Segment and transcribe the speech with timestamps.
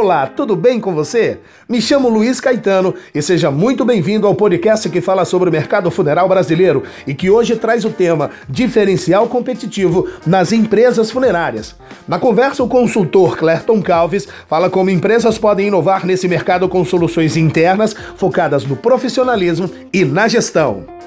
[0.00, 1.38] Olá, tudo bem com você?
[1.68, 5.90] Me chamo Luiz Caetano e seja muito bem-vindo ao podcast que fala sobre o mercado
[5.90, 11.74] funeral brasileiro e que hoje traz o tema diferencial competitivo nas empresas funerárias.
[12.06, 17.36] Na conversa, o consultor Clerton Calves fala como empresas podem inovar nesse mercado com soluções
[17.36, 20.97] internas focadas no profissionalismo e na gestão.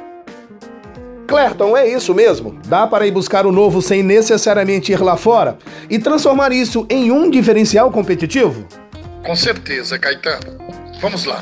[1.31, 2.59] Clerton, é isso mesmo?
[2.67, 5.57] Dá para ir buscar o novo sem necessariamente ir lá fora
[5.89, 8.67] e transformar isso em um diferencial competitivo?
[9.23, 10.57] Com certeza, Caetano.
[10.99, 11.41] Vamos lá.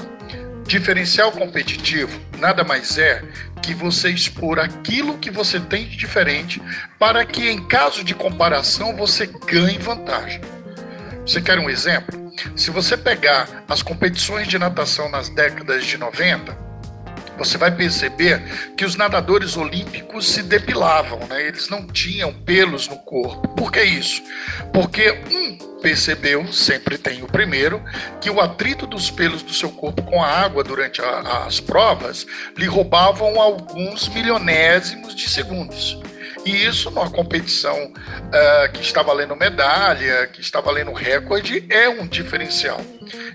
[0.67, 3.23] Diferencial competitivo nada mais é
[3.63, 6.61] que você expor aquilo que você tem de diferente
[6.99, 10.39] para que, em caso de comparação, você ganhe vantagem.
[11.25, 12.31] Você quer um exemplo?
[12.55, 16.68] Se você pegar as competições de natação nas décadas de 90,
[17.39, 18.41] você vai perceber
[18.75, 21.47] que os nadadores olímpicos se depilavam, né?
[21.47, 23.47] eles não tinham pelos no corpo.
[23.55, 24.21] Por que isso?
[24.73, 27.81] Porque um percebeu, sempre tem o primeiro,
[28.19, 32.27] que o atrito dos pelos do seu corpo com a água durante a, as provas
[32.57, 35.97] lhe roubavam alguns milionésimos de segundos.
[36.45, 42.07] E isso numa competição uh, que está valendo medalha, que está valendo recorde, é um
[42.07, 42.79] diferencial.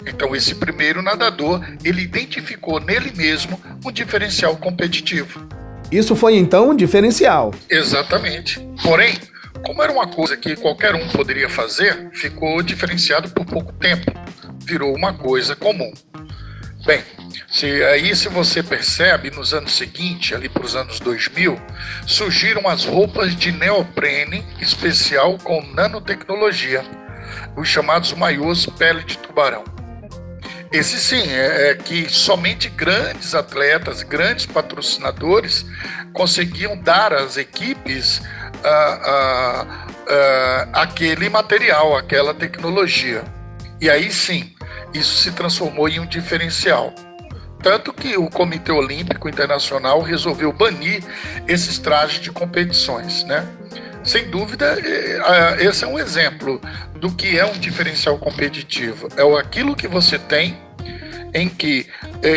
[0.07, 5.47] Então esse primeiro nadador, ele identificou nele mesmo um diferencial competitivo.
[5.91, 7.55] Isso foi então um diferencial.
[7.69, 8.61] Exatamente.
[8.83, 9.19] Porém,
[9.65, 14.13] como era uma coisa que qualquer um poderia fazer, ficou diferenciado por pouco tempo.
[14.65, 15.93] Virou uma coisa comum.
[16.85, 17.03] Bem,
[17.49, 21.59] se, aí se você percebe, nos anos seguintes, ali para os anos 2000,
[22.07, 26.85] surgiram as roupas de neoprene especial com nanotecnologia,
[27.57, 29.65] os chamados maiôs pele de tubarão.
[30.71, 35.65] Esse sim, é, é, que somente grandes atletas, grandes patrocinadores
[36.13, 38.21] conseguiam dar às equipes
[38.65, 43.23] ah, ah, ah, aquele material, aquela tecnologia.
[43.81, 44.54] E aí sim,
[44.95, 46.95] isso se transformou em um diferencial.
[47.63, 51.03] Tanto que o Comitê Olímpico Internacional resolveu banir
[51.49, 53.47] esses trajes de competições, né?
[54.03, 54.77] Sem dúvida,
[55.59, 56.61] esse é um exemplo
[57.01, 59.09] do que é um diferencial competitivo.
[59.17, 60.59] É aquilo que você tem
[61.33, 61.87] em que,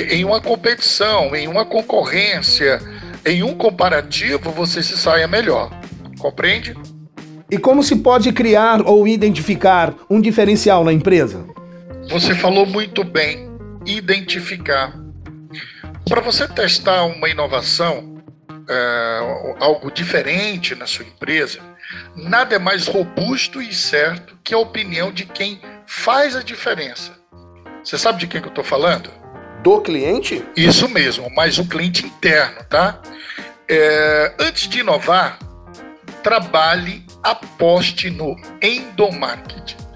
[0.10, 2.80] em uma competição, em uma concorrência,
[3.26, 5.70] em um comparativo, você se saia melhor.
[6.20, 6.74] Compreende?
[7.52, 11.46] E como se pode criar ou identificar um diferencial na empresa?
[12.10, 13.50] Você falou muito bem,
[13.86, 14.94] identificar.
[16.08, 18.24] Para você testar uma inovação,
[18.70, 21.60] é, algo diferente na sua empresa,
[22.16, 27.12] nada é mais robusto e certo que a opinião de quem faz a diferença.
[27.84, 29.12] Você sabe de quem que eu estou falando?
[29.62, 30.44] Do cliente?
[30.56, 33.02] Isso mesmo, mas o cliente interno, tá?
[33.70, 35.40] É, antes de inovar,
[36.24, 39.87] trabalhe, aposte no endomarketing.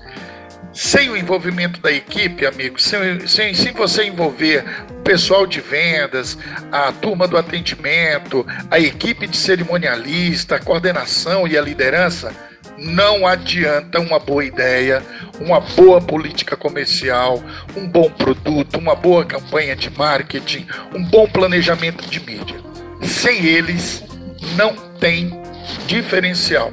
[0.73, 6.37] Sem o envolvimento da equipe, amigo, sem, sem, sem você envolver o pessoal de vendas,
[6.71, 12.33] a turma do atendimento, a equipe de cerimonialista, a coordenação e a liderança,
[12.77, 15.03] não adianta uma boa ideia,
[15.39, 17.43] uma boa política comercial,
[17.75, 20.65] um bom produto, uma boa campanha de marketing,
[20.95, 22.57] um bom planejamento de mídia.
[23.01, 24.03] Sem eles,
[24.55, 25.31] não tem
[25.85, 26.71] diferencial.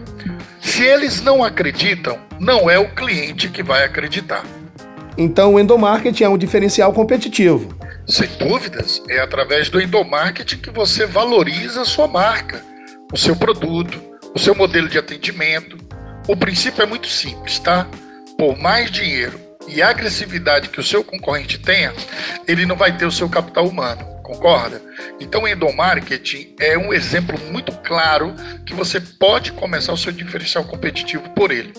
[0.61, 4.45] Se eles não acreditam, não é o cliente que vai acreditar.
[5.17, 7.77] Então o endomarketing é um diferencial competitivo.
[8.07, 12.65] Sem dúvidas, é através do endomarketing que você valoriza a sua marca,
[13.13, 14.01] o seu produto,
[14.35, 15.77] o seu modelo de atendimento.
[16.27, 17.87] O princípio é muito simples, tá?
[18.39, 21.93] Por mais dinheiro e agressividade que o seu concorrente tenha,
[22.47, 24.83] ele não vai ter o seu capital humano concorda?
[25.19, 28.35] Então, o endomarketing é um exemplo muito claro
[28.67, 31.73] que você pode começar o seu diferencial competitivo por ele.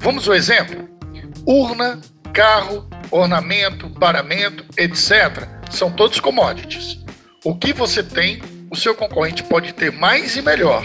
[0.00, 0.88] Vamos ao exemplo?
[1.46, 2.00] Urna,
[2.34, 5.46] carro, ornamento, paramento, etc.
[5.70, 6.98] São todos commodities.
[7.44, 10.84] O que você tem, o seu concorrente pode ter mais e melhor.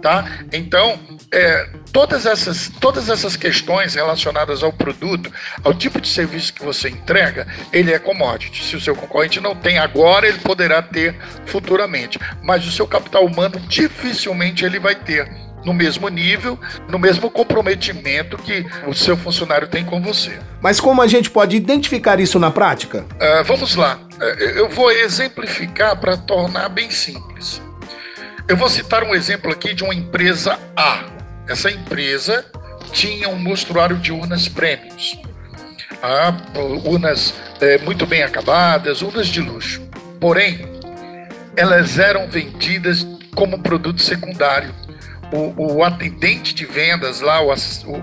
[0.00, 0.24] Tá?
[0.52, 0.98] Então,
[1.32, 5.30] é, todas, essas, todas essas questões relacionadas ao produto,
[5.62, 8.64] ao tipo de serviço que você entrega, ele é commodity.
[8.64, 11.14] Se o seu concorrente não tem agora, ele poderá ter
[11.46, 12.18] futuramente.
[12.42, 15.30] Mas o seu capital humano dificilmente ele vai ter
[15.64, 16.58] no mesmo nível,
[16.88, 20.38] no mesmo comprometimento que o seu funcionário tem com você.
[20.60, 23.06] Mas como a gente pode identificar isso na prática?
[23.12, 24.00] Uh, vamos lá.
[24.18, 27.62] Uh, eu vou exemplificar para tornar bem simples.
[28.48, 31.13] Eu vou citar um exemplo aqui de uma empresa A.
[31.48, 32.44] Essa empresa
[32.92, 35.18] tinha um mostruário de urnas prêmios.
[36.02, 36.36] Ah,
[36.84, 39.82] urnas é, muito bem acabadas, urnas de luxo.
[40.20, 40.60] Porém,
[41.56, 44.74] elas eram vendidas como produto secundário.
[45.32, 47.52] o, o atendente de vendas lá, o,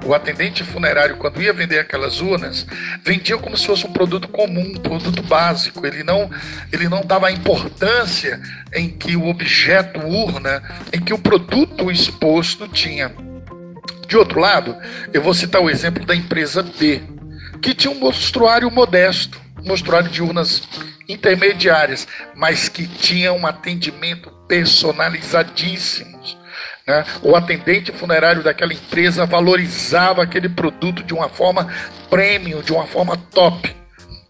[0.05, 2.65] o, atendente funerário, quando ia vender aquelas urnas,
[3.03, 5.85] vendia como se fosse um produto comum, um produto básico.
[5.85, 6.29] Ele não,
[6.71, 8.41] ele não dava a importância
[8.73, 10.61] em que o objeto urna,
[10.91, 13.11] em que o produto exposto tinha.
[14.11, 14.75] De outro lado,
[15.13, 17.01] eu vou citar o exemplo da empresa B,
[17.61, 20.63] que tinha um mostruário modesto, um mostruário de urnas
[21.07, 22.05] intermediárias,
[22.35, 26.19] mas que tinha um atendimento personalizadíssimo
[26.85, 27.05] né?
[27.21, 31.73] O atendente funerário daquela empresa valorizava aquele produto de uma forma
[32.09, 33.73] premium, de uma forma top.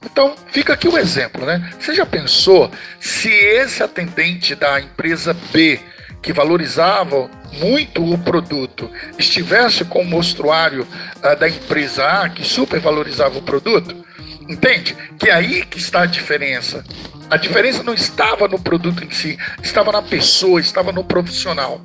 [0.05, 1.71] Então, fica aqui o exemplo, né?
[1.79, 5.79] Você já pensou se esse atendente da empresa B,
[6.21, 10.87] que valorizava muito o produto, estivesse com o mostruário
[11.17, 14.05] uh, da empresa A, que supervalorizava o produto?
[14.47, 14.95] Entende?
[15.17, 16.83] Que é aí que está a diferença.
[17.29, 21.81] A diferença não estava no produto em si, estava na pessoa, estava no profissional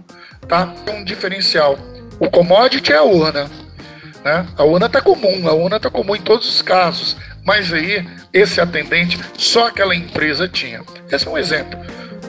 [0.46, 0.72] tá?
[0.88, 1.78] Um diferencial.
[2.18, 3.50] O commodity é a urna,
[4.24, 4.46] né?
[4.56, 8.60] A urna tá comum, a urna tá comum em todos os casos, mas aí esse
[8.60, 10.82] atendente só aquela empresa tinha.
[11.10, 11.78] Esse é um exemplo,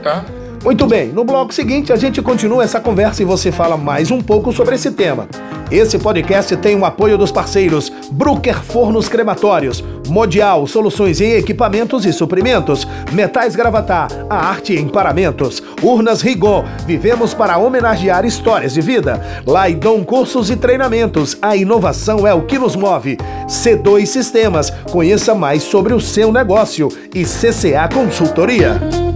[0.04, 0.26] tá?
[0.64, 4.22] Muito bem, no bloco seguinte a gente continua essa conversa e você fala mais um
[4.22, 5.28] pouco sobre esse tema.
[5.70, 12.14] Esse podcast tem o apoio dos parceiros Brucker Fornos Crematórios, Modial Soluções em Equipamentos e
[12.14, 19.22] Suprimentos, Metais Gravatar, a arte em paramentos, Urnas Rigon, vivemos para homenagear histórias de vida,
[19.46, 23.18] Laidon Cursos e Treinamentos, a inovação é o que nos move,
[23.48, 29.07] C2 Sistemas, conheça mais sobre o seu negócio e CCA Consultoria.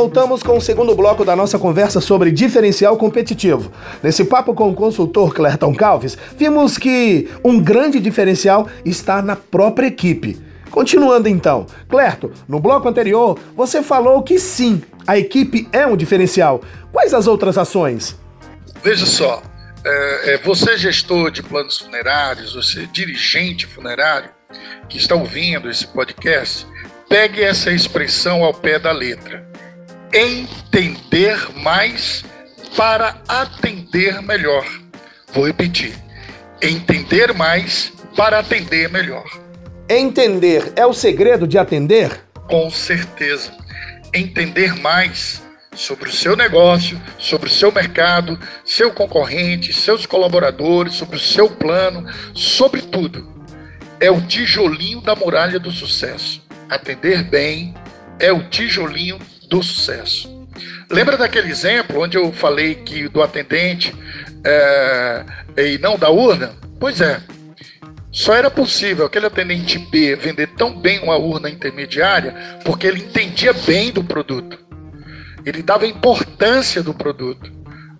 [0.00, 3.70] Voltamos com o segundo bloco da nossa conversa sobre diferencial competitivo.
[4.02, 9.88] Nesse papo com o consultor Clerton Calves, vimos que um grande diferencial está na própria
[9.88, 10.40] equipe.
[10.70, 16.62] Continuando então, Clerto, no bloco anterior você falou que sim, a equipe é um diferencial.
[16.90, 18.18] Quais as outras ações?
[18.82, 19.42] Veja só,
[19.84, 24.30] é, é, você gestor de planos funerários, você dirigente funerário
[24.88, 26.66] que está ouvindo esse podcast,
[27.06, 29.49] pegue essa expressão ao pé da letra
[30.12, 32.24] entender mais
[32.76, 34.66] para atender melhor.
[35.32, 35.94] Vou repetir:
[36.60, 39.24] entender mais para atender melhor.
[39.88, 42.24] Entender é o segredo de atender?
[42.48, 43.52] Com certeza.
[44.12, 45.42] Entender mais
[45.74, 51.48] sobre o seu negócio, sobre o seu mercado, seu concorrente, seus colaboradores, sobre o seu
[51.48, 52.04] plano,
[52.34, 53.28] sobre tudo.
[54.00, 56.42] É o tijolinho da muralha do sucesso.
[56.68, 57.74] Atender bem
[58.18, 59.18] é o tijolinho
[59.50, 60.30] do sucesso.
[60.88, 63.94] Lembra daquele exemplo onde eu falei que do atendente
[64.44, 65.24] é,
[65.56, 66.54] e não da urna?
[66.78, 67.20] Pois é.
[68.12, 73.52] Só era possível aquele atendente B vender tão bem uma urna intermediária porque ele entendia
[73.52, 74.58] bem do produto.
[75.44, 77.52] Ele dava importância do produto.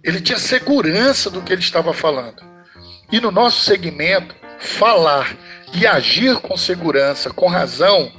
[0.03, 2.43] Ele tinha segurança do que ele estava falando.
[3.13, 5.37] E no nosso segmento, falar
[5.73, 8.11] e agir com segurança, com razão,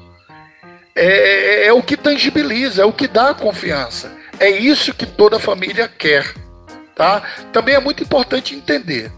[0.95, 4.11] é, é, é o que tangibiliza, é o que dá confiança.
[4.39, 6.33] É isso que toda família quer.
[6.95, 7.21] Tá?
[7.53, 9.11] Também é muito importante entender.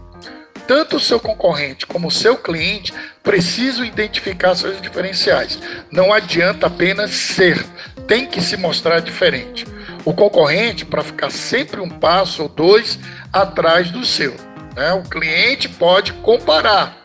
[0.66, 2.92] Tanto o seu concorrente como o seu cliente
[3.22, 5.58] precisam identificar seus diferenciais.
[5.90, 7.62] Não adianta apenas ser,
[8.06, 9.66] tem que se mostrar diferente.
[10.04, 12.98] O concorrente, para ficar sempre um passo ou dois
[13.32, 14.34] atrás do seu.
[14.74, 14.92] Né?
[14.92, 17.03] O cliente pode comparar,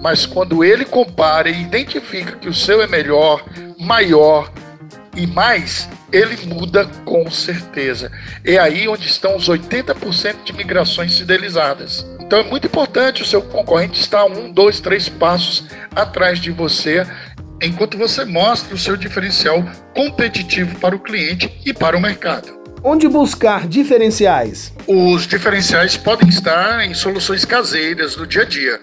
[0.00, 3.44] mas quando ele compara e identifica que o seu é melhor,
[3.78, 4.50] maior
[5.16, 8.10] e mais, ele muda com certeza.
[8.44, 12.06] É aí onde estão os 80% de migrações fidelizadas.
[12.20, 15.64] Então é muito importante o seu concorrente estar um, dois, três passos
[15.94, 17.06] atrás de você,
[17.62, 19.64] enquanto você mostra o seu diferencial
[19.94, 22.58] competitivo para o cliente e para o mercado.
[22.82, 24.72] Onde buscar diferenciais?
[24.86, 28.80] Os diferenciais podem estar em soluções caseiras do dia a dia.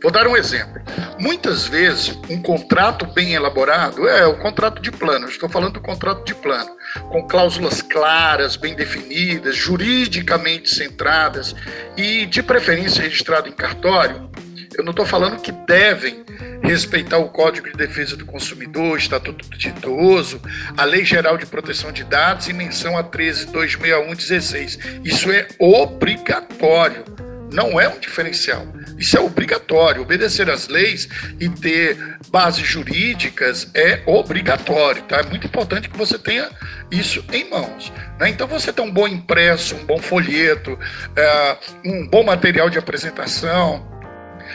[0.00, 0.80] Vou dar um exemplo.
[1.18, 5.28] Muitas vezes, um contrato bem elaborado é o contrato de plano.
[5.28, 6.70] Estou falando do contrato de plano,
[7.10, 11.56] com cláusulas claras, bem definidas, juridicamente centradas
[11.96, 14.30] e, de preferência, registrado em cartório.
[14.76, 16.24] Eu não estou falando que devem
[16.62, 20.40] respeitar o Código de Defesa do Consumidor, Estatuto do Ditoso,
[20.76, 25.00] a Lei Geral de Proteção de Dados e menção a 1326116.
[25.04, 27.04] Isso é obrigatório,
[27.52, 28.64] não é um diferencial.
[28.98, 30.02] Isso é obrigatório.
[30.02, 35.02] Obedecer às leis e ter bases jurídicas é obrigatório.
[35.02, 35.18] Tá?
[35.18, 36.50] É muito importante que você tenha
[36.90, 37.92] isso em mãos.
[38.18, 38.28] Né?
[38.30, 40.78] Então, você tem um bom impresso, um bom folheto,
[41.16, 43.87] é, um bom material de apresentação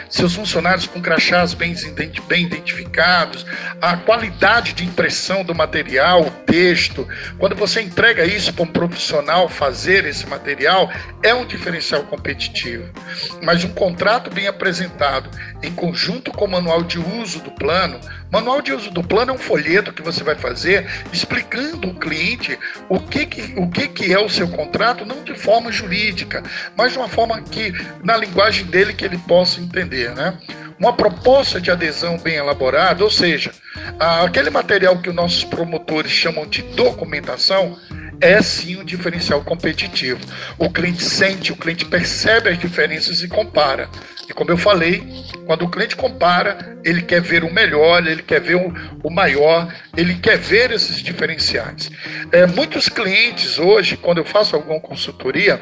[0.10, 1.76] seus funcionários com crachás bem,
[2.28, 3.46] bem identificados,
[3.82, 7.08] a qualidade de impressão do material, o texto.
[7.38, 12.90] Quando você entrega isso para um profissional fazer esse material, é um diferencial competitivo.
[13.42, 15.30] Mas um contrato bem apresentado,
[15.62, 18.00] em conjunto com o manual de uso do plano,
[18.32, 22.58] manual de uso do plano é um folheto que você vai fazer explicando ao cliente
[22.90, 26.44] o que, que, o que, que é o seu contrato, não de forma jurídica,
[26.76, 27.74] mas de uma forma que,
[28.04, 30.38] na linguagem dele, que ele possa entender, né?
[30.80, 33.52] Uma proposta de adesão bem elaborada, ou seja,
[34.00, 37.78] aquele material que os nossos promotores chamam de documentação,
[38.24, 40.20] é sim um diferencial competitivo.
[40.58, 43.90] O cliente sente, o cliente percebe as diferenças e compara.
[44.30, 45.04] E como eu falei,
[45.46, 48.56] quando o cliente compara, ele quer ver o melhor, ele quer ver
[49.04, 51.92] o maior, ele quer ver esses diferenciais.
[52.32, 55.60] É, muitos clientes hoje, quando eu faço alguma consultoria,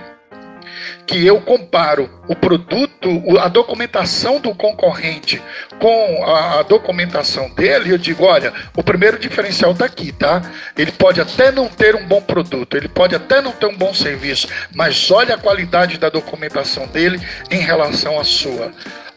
[1.12, 5.42] que eu comparo o produto, a documentação do concorrente
[5.78, 10.42] com a, documentação dele, eu digo, olha, o primeiro diferencial está aqui, tá?
[10.78, 13.94] Ele pode até não ter um bom produto, ele pode até não ter um bom
[13.94, 18.72] serviço, mas olha a qualidade da documentação dele em relação à sua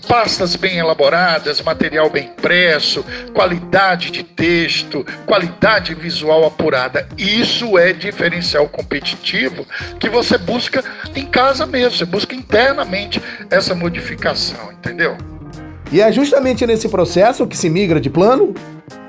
[0.05, 7.09] pastas bem elaboradas, material bem impresso, qualidade de texto, qualidade visual apurada.
[7.17, 9.67] Isso é diferencial competitivo
[9.99, 10.85] que você busca
[11.15, 15.17] em casa mesmo, você busca internamente essa modificação, entendeu?
[15.93, 18.55] E é justamente nesse processo que se migra de plano?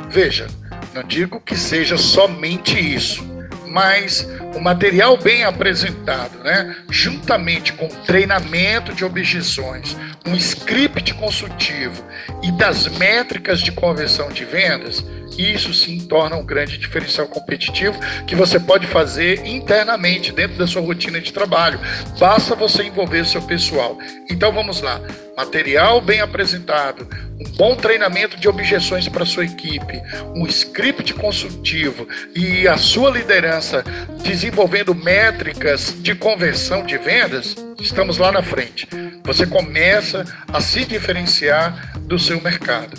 [0.09, 0.47] Veja,
[0.93, 3.34] não digo que seja somente isso
[3.75, 12.01] mas o material bem apresentado, né, juntamente com treinamento de objeções, um script consultivo
[12.41, 15.05] e das métricas de conversão de vendas,
[15.37, 20.81] isso sim torna um grande diferencial competitivo que você pode fazer internamente dentro da sua
[20.81, 21.77] rotina de trabalho.
[22.17, 23.97] Basta você envolver o seu pessoal.
[24.29, 25.01] Então vamos lá
[25.35, 27.07] material bem apresentado,
[27.39, 30.01] um bom treinamento de objeções para sua equipe,
[30.35, 33.83] um script consultivo e a sua liderança
[34.23, 38.87] desenvolvendo métricas de conversão de vendas, estamos lá na frente.
[39.23, 42.97] Você começa a se diferenciar do seu mercado.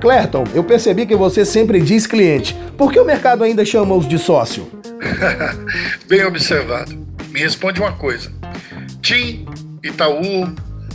[0.00, 2.54] Clerton, eu percebi que você sempre diz cliente.
[2.76, 4.70] Por que o mercado ainda chama-os de sócio?
[6.06, 6.94] bem observado.
[7.30, 8.30] Me responde uma coisa.
[9.00, 9.46] TIM,
[9.82, 10.54] Itaú,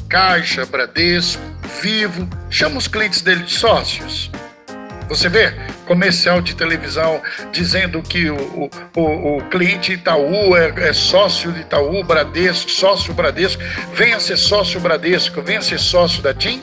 [0.09, 1.41] Caixa, Bradesco,
[1.81, 4.31] Vivo, chama os clientes dele de sócios.
[5.07, 5.53] Você vê
[5.85, 12.03] comercial de televisão dizendo que o, o, o cliente Itaú é, é, sócio de Itaú,
[12.03, 13.61] Bradesco, sócio Bradesco,
[13.93, 16.61] venha ser sócio Bradesco, venha ser sócio da TIM?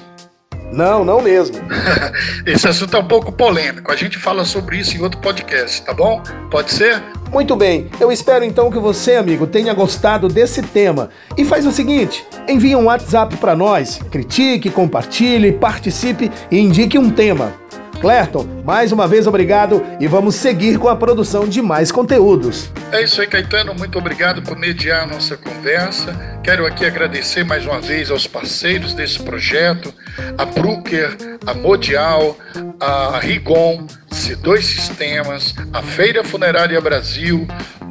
[0.73, 1.57] Não, não mesmo.
[2.45, 3.93] Esse assunto é um pouco polêmico.
[3.93, 6.23] A gente fala sobre isso em outro podcast, tá bom?
[6.50, 7.00] Pode ser?
[7.33, 11.11] Muito bem, eu espero então que você, amigo, tenha gostado desse tema.
[11.37, 17.11] E faz o seguinte: envie um WhatsApp para nós, critique, compartilhe, participe e indique um
[17.11, 17.65] tema.
[17.97, 22.71] Clerton, mais uma vez obrigado e vamos seguir com a produção de mais conteúdos.
[22.93, 23.75] É isso aí, Caetano.
[23.75, 26.15] Muito obrigado por mediar a nossa conversa.
[26.43, 29.93] Quero aqui agradecer mais uma vez aos parceiros desse projeto,
[30.38, 32.37] a Brooker, a Modial,
[32.81, 37.47] a Rigon, C2 Sistemas, a Feira Funerária Brasil,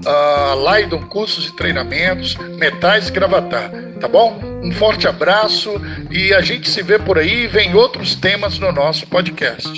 [0.06, 4.40] a Laidon Cursos e Treinamentos, Metais Gravatar, tá bom?
[4.64, 5.72] Um forte abraço
[6.10, 9.70] e a gente se vê por aí vem outros temas no nosso podcast.